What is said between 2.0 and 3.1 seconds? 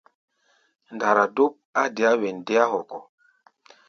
wen déá hɔkɔ.